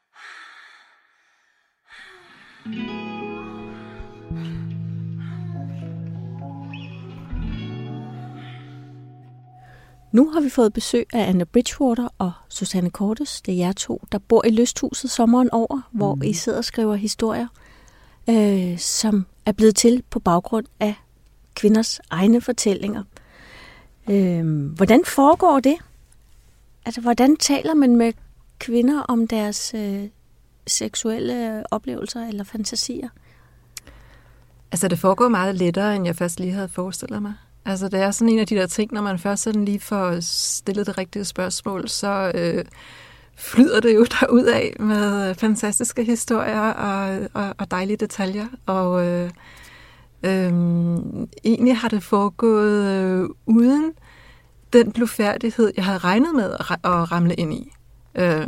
[10.12, 13.42] Nu har vi fået besøg af Anne Bridgewater og Susanne Kortes.
[13.42, 16.22] Det er jer to, der bor i lysthuset sommeren over, hvor Mhm.
[16.22, 17.46] I sidder og skriver historier,
[18.30, 20.94] øh, som er blevet til på baggrund af
[21.54, 23.02] kvinders egne fortællinger.
[24.10, 25.76] Øh, hvordan foregår det?
[26.86, 28.12] Altså, hvordan taler man med
[28.58, 30.04] kvinder om deres øh,
[30.66, 33.08] seksuelle oplevelser eller fantasier?
[34.72, 37.34] Altså, det foregår meget lettere, end jeg først lige havde forestillet mig.
[37.64, 40.20] Altså, det er sådan en af de der ting, når man først sådan lige får
[40.20, 42.64] stillet det rigtige spørgsmål, så øh,
[43.36, 48.46] flyder det jo derud af med fantastiske historier og, og, og dejlige detaljer.
[48.66, 49.30] Og øh,
[50.22, 50.52] øh,
[51.44, 53.92] egentlig har det foregået øh, uden
[54.72, 57.72] den blufærdighed, jeg havde regnet med at, at ramle ind i.
[58.14, 58.46] Øh,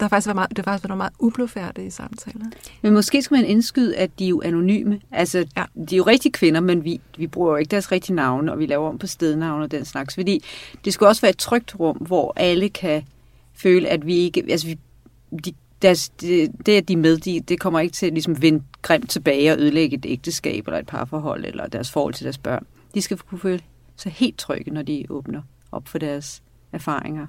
[0.00, 2.44] der faktisk været meget, det har faktisk været meget ublufærdige samtaler.
[2.82, 5.00] Men måske skal man indskyde, at de er jo anonyme.
[5.10, 5.64] Altså, ja.
[5.74, 8.58] de er jo rigtig kvinder, men vi, vi bruger jo ikke deres rigtige navne, og
[8.58, 10.14] vi laver om på stednavne og den slags.
[10.14, 10.44] Fordi
[10.84, 13.02] det skal også være et trygt rum, hvor alle kan
[13.54, 14.44] føle, at vi ikke...
[14.50, 14.78] Altså, vi,
[15.44, 18.42] de, deres, det, det, at de er med, de, det kommer ikke til at ligesom
[18.42, 22.38] vende grimt tilbage og ødelægge et ægteskab eller et parforhold eller deres forhold til deres
[22.38, 22.66] børn.
[22.94, 23.60] De skal kunne føle
[23.96, 27.26] sig helt trygge, når de åbner op for deres erfaringer.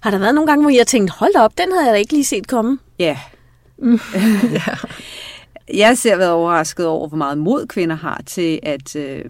[0.00, 1.98] Har der været nogle gange, hvor I har tænkt, hold op, den havde jeg da
[1.98, 2.78] ikke lige set komme?
[2.98, 3.18] Ja.
[3.78, 4.00] Mm.
[4.52, 4.64] ja.
[5.74, 9.24] Jeg har selv været overrasket over, hvor meget mod kvinder har til at, øh,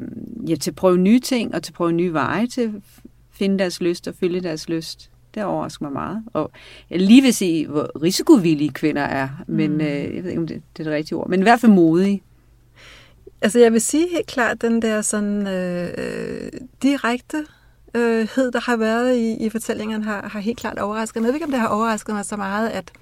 [0.49, 2.71] ja, til at prøve nye ting og til at prøve nye veje til at
[3.33, 5.11] finde deres lyst og følge deres lyst.
[5.39, 6.23] Det overrasker mig meget.
[6.33, 6.51] Og
[6.91, 9.81] jeg lige vil sige, hvor risikovillige kvinder er, men mm.
[9.81, 11.73] øh, jeg ved ikke, om det, det er det rigtige ord, men i hvert fald
[11.73, 12.23] modige.
[13.43, 16.51] Altså jeg vil sige helt klart, den der sådan øh,
[16.83, 17.47] direkte
[17.95, 21.27] øh, hed, der har været i, i fortællingerne, har, har helt klart overrasket mig.
[21.27, 22.93] Jeg ved ikke, om det har overrasket mig så meget, at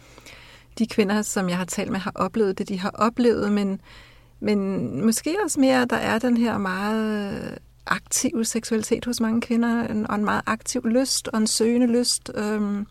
[0.79, 3.81] de kvinder, som jeg har talt med, har oplevet det, de har oplevet, men,
[4.41, 10.05] men måske også mere, at der er den her meget aktive seksualitet hos mange kvinder,
[10.09, 12.31] og en meget aktiv lyst, og en søgende lyst.
[12.35, 12.87] Øhm.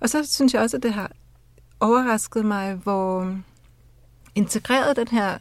[0.00, 1.10] Og så synes jeg også, at det har
[1.80, 3.36] overrasket mig, hvor
[4.34, 5.38] integreret den her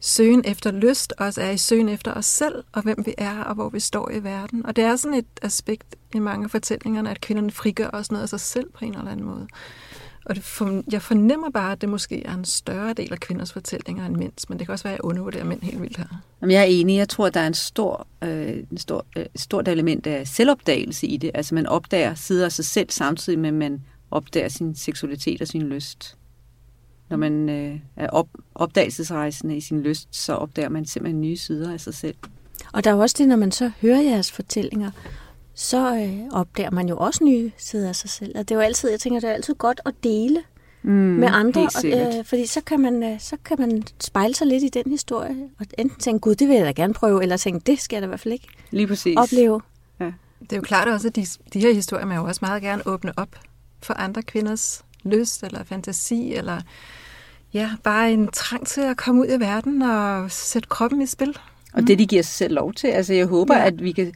[0.00, 3.54] søgen efter lyst også er i søgen efter os selv, og hvem vi er, og
[3.54, 4.66] hvor vi står i verden.
[4.66, 8.22] Og det er sådan et aspekt i mange af fortællingerne, at kvinderne frigør også noget
[8.22, 9.46] af sig selv på en eller anden måde.
[10.28, 13.52] Og det for, jeg fornemmer bare, at det måske er en større del af kvinders
[13.52, 16.22] fortællinger end mænds, men det kan også være, at jeg undervurderer mænd helt vildt her.
[16.40, 16.96] Jamen, jeg er enig.
[16.96, 21.06] Jeg tror, at der er en stor, øh, en stor, øh, stort element af selvopdagelse
[21.06, 21.30] i det.
[21.34, 25.48] Altså, man opdager sider af sig selv, samtidig med, at man opdager sin seksualitet og
[25.48, 26.16] sin lyst.
[27.10, 31.72] Når man øh, er op, opdagelsesrejsende i sin lyst, så opdager man simpelthen nye sider
[31.72, 32.14] af sig selv.
[32.72, 34.90] Og der er også det, når man så hører jeres fortællinger,
[35.58, 38.38] så øh, opdager man jo også nye sider af sig selv.
[38.38, 40.42] Og det er jo altid, jeg tænker, det er altid godt at dele
[40.82, 44.46] mm, med andre, og, øh, fordi så kan, man, øh, så kan man spejle sig
[44.46, 47.36] lidt i den historie, og enten tænke, gud, det vil jeg da gerne prøve, eller
[47.36, 49.16] tænke, det skal jeg da i hvert fald ikke Lige præcis.
[49.16, 49.60] opleve.
[50.00, 50.12] Ja.
[50.40, 52.82] Det er jo klart også, at de, de her historier man jo også meget gerne
[52.86, 53.36] åbne op
[53.82, 56.60] for andre kvinders lyst eller fantasi, eller
[57.52, 61.36] ja, bare en trang til at komme ud i verden og sætte kroppen i spil.
[61.72, 62.88] Og det, de giver sig selv lov til.
[62.88, 63.66] Altså, jeg håber, ja.
[63.66, 64.12] at vi kan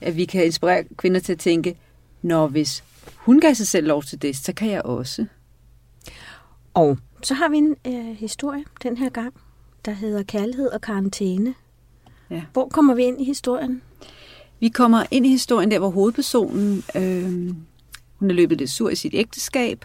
[0.00, 1.76] at vi kan inspirere kvinder til at tænke,
[2.22, 2.84] når hvis
[3.16, 5.26] hun gav sig selv lov til det, så kan jeg også.
[6.74, 9.34] Og så har vi en øh, historie den her gang,
[9.84, 11.54] der hedder Kærlighed og karantæne.
[12.30, 12.42] Ja.
[12.52, 13.82] Hvor kommer vi ind i historien?
[14.60, 17.54] Vi kommer ind i historien der, hvor hovedpersonen, øh,
[18.16, 19.84] hun er løbet lidt sur i sit ægteskab,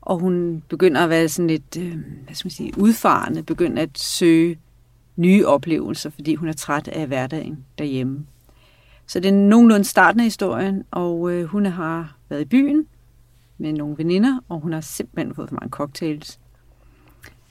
[0.00, 3.98] og hun begynder at være sådan lidt, øh, hvad skal man sige, udfarende, begynder at
[3.98, 4.58] søge
[5.16, 8.26] nye oplevelser, fordi hun er træt af hverdagen derhjemme.
[9.10, 12.86] Så det er nogenlunde starten af historien, og øh, hun har været i byen
[13.58, 16.26] med nogle veninder, og hun har simpelthen fået for mange cocktails.
[16.26, 16.38] Så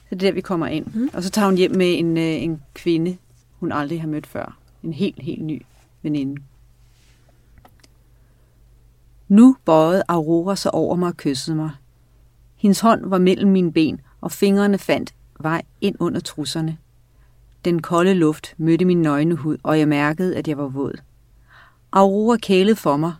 [0.10, 0.86] det er der, vi kommer ind.
[0.93, 1.10] Mm.
[1.13, 3.17] Og så tager hun hjem med en, øh, en kvinde,
[3.60, 4.58] hun aldrig har mødt før.
[4.84, 5.62] En helt, helt ny
[6.02, 6.41] veninde.
[9.28, 11.72] Nu bøjede Aurora sig over mig og kyssede mig.
[12.56, 16.78] Hendes hånd var mellem mine ben, og fingrene fandt vej ind under trusserne.
[17.65, 20.93] Den kolde luft mødte min nøgne hud, og jeg mærkede, at jeg var våd.
[21.91, 23.13] Aurora kælede for mig,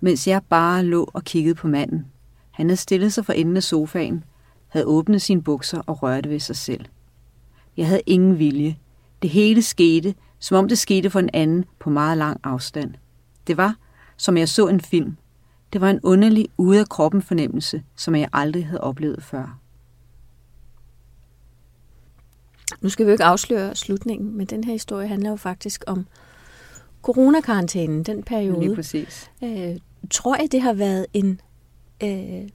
[0.00, 2.06] mens jeg bare lå og kiggede på manden.
[2.50, 4.24] Han havde stillet sig for enden af sofaen,
[4.68, 6.84] havde åbnet sine bukser og rørte ved sig selv.
[7.76, 8.76] Jeg havde ingen vilje.
[9.22, 12.94] Det hele skete, som om det skete for en anden på meget lang afstand.
[13.46, 13.76] Det var,
[14.16, 15.16] som jeg så en film.
[15.72, 19.58] Det var en underlig, ude af kroppen fornemmelse, som jeg aldrig havde oplevet før.
[22.80, 26.06] Nu skal vi jo ikke afsløre slutningen, men den her historie handler jo faktisk om
[27.02, 28.60] coronakarantænen, den periode.
[28.60, 29.30] Lige præcis.
[29.44, 29.76] Øh,
[30.10, 31.40] tror jeg, det har været en
[32.02, 32.48] øh,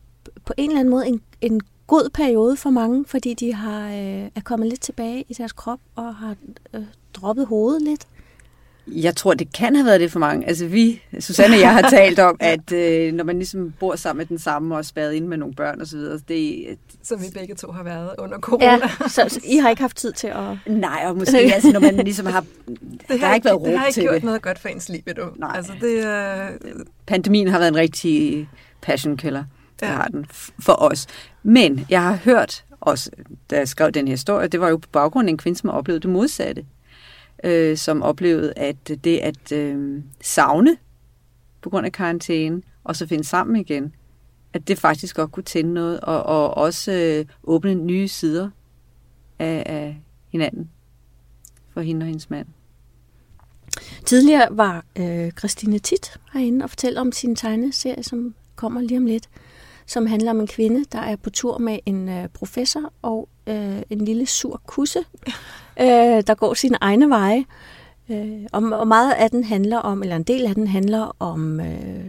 [0.46, 4.30] på en eller anden måde en, en god periode for mange, fordi de har øh,
[4.36, 6.36] er kommet lidt tilbage i deres krop og har
[6.74, 6.84] øh,
[7.14, 8.08] droppet hovedet lidt.
[8.92, 10.48] Jeg tror, det kan have været det for mange.
[10.48, 14.18] Altså vi, Susanne og jeg har talt om, at øh, når man ligesom bor sammen
[14.18, 16.66] med den samme og spadet ind med nogle børn osv., det...
[17.04, 18.66] Som vi begge to har været under corona.
[18.66, 20.58] Ja, så, så I har ikke haft tid til at...
[20.66, 22.42] Nej, og måske altså, når man ligesom har...
[22.68, 23.80] Det har, der har ikke været råd til det.
[23.80, 24.24] Har ikke gjort det.
[24.24, 25.30] noget godt for ens liv, ved du.
[25.36, 25.52] Nej.
[25.56, 26.86] Altså, det, øh...
[27.08, 28.50] Pandemien har været en rigtig
[28.82, 29.44] passion killer.
[29.80, 29.92] Det ja.
[29.92, 30.26] har den
[30.60, 31.08] for os.
[31.44, 33.12] Men jeg har hørt også,
[33.50, 35.70] da jeg skrev den her historie, det var jo på baggrund af en kvinde, som
[35.70, 36.66] har oplevet det modsatte
[37.44, 40.78] øh, som oplevede, at det at øh, savne
[41.62, 43.94] på grund af karantæne, og så finde sammen igen,
[44.54, 48.50] at det faktisk godt kunne tænde noget, og, og også øh, åbne nye sider
[49.40, 50.70] af, af hinanden
[51.74, 52.48] for hende og hendes mand.
[54.06, 59.06] Tidligere var øh, Christine Tit herinde og fortælle om sin tegneserie, som kommer lige om
[59.06, 59.30] lidt,
[59.86, 63.82] som handler om en kvinde, der er på tur med en øh, professor og øh,
[63.90, 65.00] en lille sur kusse,
[65.80, 67.46] øh, der går sine egne veje.
[68.10, 71.60] Øh, og, og meget af den handler om, eller en del af den handler om
[71.60, 72.06] øh,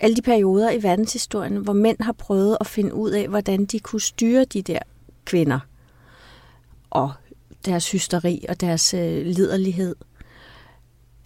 [0.00, 3.80] alle de perioder i verdenshistorien, hvor mænd har prøvet at finde ud af, hvordan de
[3.80, 4.78] kunne styre de der
[5.24, 5.58] kvinder
[6.90, 7.12] og
[7.64, 9.96] deres hysteri og deres øh, liderlighed.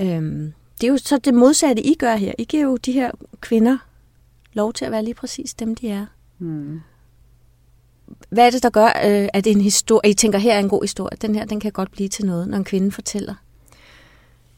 [0.01, 2.33] Øhm, det er jo så det modsatte, I gør her.
[2.39, 3.79] I giver jo de her kvinder
[4.53, 6.07] lov til at være lige præcis dem, de er.
[6.39, 6.81] Mm.
[8.31, 10.83] Hvad er det, der gør, øh, at en historie, I tænker, her er en god
[10.83, 13.35] historie, den her, den kan godt blive til noget, når en kvinde fortæller?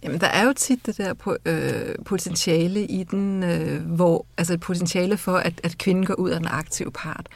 [0.02, 4.54] Jamen, der er jo tit det der på, øh, potentiale i den, øh, hvor, altså
[4.54, 7.26] et potentiale for, at, at kvinden går ud af den aktive part.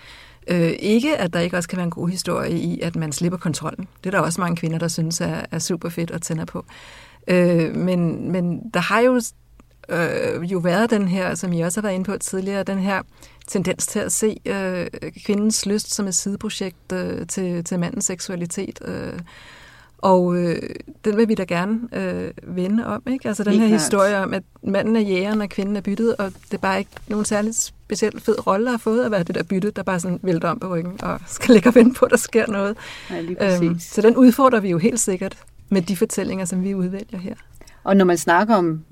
[0.49, 3.39] Øh, ikke, at der ikke også kan være en god historie i, at man slipper
[3.39, 3.89] kontrollen.
[4.05, 6.65] Det er der også mange kvinder, der synes er, er super fedt at tænde på.
[7.29, 9.21] Øh, men, men der har jo
[9.89, 13.03] øh, jo været den her, som I også har været inde på tidligere, den her
[13.47, 14.87] tendens til at se øh,
[15.27, 18.79] kvindens lyst som et sideprojekt øh, til, til mandens seksualitet.
[18.85, 19.19] Øh,
[19.99, 20.63] og øh,
[21.05, 23.03] den vil vi da gerne øh, vende om.
[23.07, 23.29] Ikke?
[23.29, 23.81] Altså den Helt her klart.
[23.81, 26.91] historie om, at manden er jægeren, og kvinden er byttet, og det er bare ikke
[27.09, 30.21] nogen særlig specielt fed rolle, har fået at være det der bytte, der bare sådan
[30.23, 32.77] vælter om på ryggen, og skal ligge og vente på, at der sker noget.
[33.11, 36.75] Ja, lige øhm, så den udfordrer vi jo helt sikkert med de fortællinger, som vi
[36.75, 37.35] udvælger her.
[37.85, 38.85] Og når man snakker om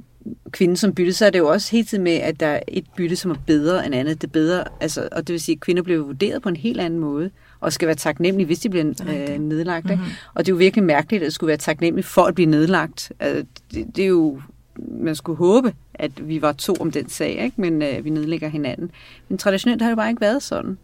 [0.51, 2.85] kvinden som bytte, så er det jo også helt tiden med, at der er et
[2.97, 4.23] bytte, som er bedre end andet.
[4.23, 6.81] Det er bedre, altså, og det vil sige, at kvinder bliver vurderet på en helt
[6.81, 9.87] anden måde, og skal være taknemmelige, hvis de bliver øh, nedlagt.
[9.91, 10.05] Mm-hmm.
[10.35, 13.13] Og det er jo virkelig mærkeligt, at det skulle være taknemmelige for at blive nedlagt.
[13.21, 14.41] Altså, det, det er jo,
[14.77, 17.61] man skulle håbe, at vi var to om den sag, ikke?
[17.61, 18.91] men øh, vi nedlægger hinanden.
[19.29, 20.79] Men traditionelt har det bare ikke været sådan.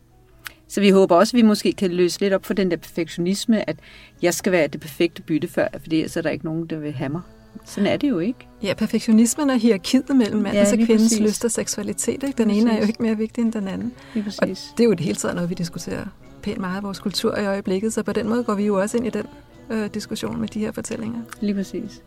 [0.70, 3.70] Så vi håber også, at vi måske kan løse lidt op for den der perfektionisme,
[3.70, 3.76] at
[4.22, 6.92] jeg skal være det perfekte bytte før, fordi så er der ikke nogen, der vil
[6.92, 7.20] have mig.
[7.64, 8.38] Sådan er det jo ikke.
[8.62, 11.20] Ja, perfektionismen og hierarkiet mellem mandens ja, og kvindens præcis.
[11.20, 12.22] lyst og seksualitet.
[12.22, 12.38] Ikke?
[12.38, 12.78] Den lige ene præcis.
[12.78, 13.92] er jo ikke mere vigtig end den anden.
[14.14, 16.06] Og det er jo det hele taget noget, vi diskuterer
[16.42, 18.96] pænt meget i vores kultur i øjeblikket, så på den måde går vi jo også
[18.96, 19.26] ind i den
[19.70, 21.20] øh, diskussion med de her fortællinger.
[21.40, 22.02] Lige præcis.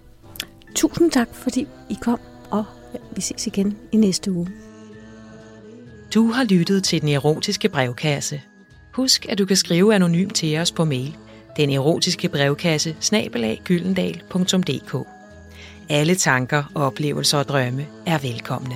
[0.75, 2.19] Tusind tak, fordi I kom,
[2.51, 4.49] og ja, vi ses igen i næste uge.
[6.13, 8.41] Du har lyttet til Den Erotiske Brevkasse.
[8.93, 11.15] Husk, at du kan skrive anonymt til os på mail.
[11.57, 15.07] Den erotiske brevkasse snabelaggylendal.dk
[15.89, 18.75] Alle tanker, oplevelser og drømme er velkomne.